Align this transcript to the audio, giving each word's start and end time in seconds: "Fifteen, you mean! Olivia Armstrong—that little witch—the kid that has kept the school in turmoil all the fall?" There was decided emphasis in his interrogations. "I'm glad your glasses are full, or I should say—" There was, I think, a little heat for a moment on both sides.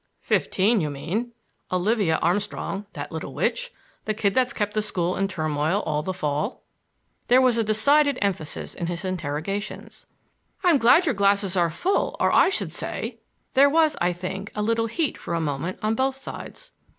"Fifteen, 0.23 0.81
you 0.81 0.89
mean! 0.89 1.31
Olivia 1.71 2.15
Armstrong—that 2.23 3.11
little 3.11 3.35
witch—the 3.35 4.15
kid 4.15 4.33
that 4.33 4.39
has 4.47 4.51
kept 4.53 4.73
the 4.73 4.81
school 4.81 5.15
in 5.15 5.27
turmoil 5.27 5.83
all 5.85 6.01
the 6.01 6.11
fall?" 6.11 6.63
There 7.27 7.39
was 7.39 7.63
decided 7.63 8.17
emphasis 8.19 8.73
in 8.73 8.87
his 8.87 9.05
interrogations. 9.05 10.07
"I'm 10.63 10.79
glad 10.79 11.05
your 11.05 11.13
glasses 11.13 11.55
are 11.55 11.69
full, 11.69 12.15
or 12.19 12.31
I 12.31 12.49
should 12.49 12.73
say—" 12.73 13.19
There 13.53 13.69
was, 13.69 13.95
I 14.01 14.11
think, 14.11 14.51
a 14.55 14.63
little 14.63 14.87
heat 14.87 15.19
for 15.19 15.35
a 15.35 15.39
moment 15.39 15.77
on 15.83 15.93
both 15.93 16.15
sides. 16.15 16.71